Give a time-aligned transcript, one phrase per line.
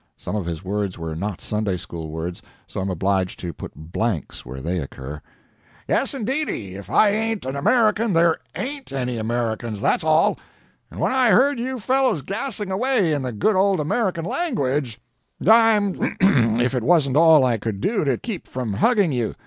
[0.17, 3.71] Some of his words were not Sunday school words, so I am obliged to put
[3.91, 5.21] blanks where they occur.
[5.87, 6.73] "Yes indeedy!
[6.73, 10.39] If I ain't an American there AIN'T any Americans, that's all.
[10.89, 14.99] And when I heard you fellows gassing away in the good old American language,
[15.47, 15.93] I'm
[16.59, 19.35] if it wasn't all I could do to keep from hugging you!